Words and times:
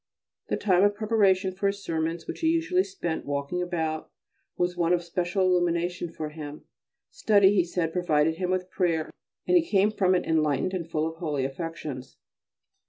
The 0.47 0.57
time 0.57 0.83
of 0.83 0.95
preparation 0.95 1.51
for 1.53 1.67
his 1.67 1.83
sermons, 1.83 2.25
which 2.25 2.39
he 2.39 2.47
usually 2.47 2.83
spent 2.83 3.23
walking 3.23 3.61
about, 3.61 4.09
was 4.57 4.75
one 4.75 4.93
of 4.93 5.03
special 5.03 5.43
illumination 5.45 6.09
for 6.11 6.29
him. 6.29 6.63
Study, 7.11 7.53
he 7.53 7.63
said, 7.63 7.93
provided 7.93 8.37
him 8.37 8.49
with 8.49 8.71
prayer, 8.71 9.11
and 9.45 9.55
he 9.55 9.61
came 9.63 9.91
from 9.91 10.15
it 10.15 10.25
enlightened 10.25 10.73
and 10.73 10.89
full 10.89 11.05
of 11.07 11.17
holy 11.17 11.45
affections. 11.45 12.17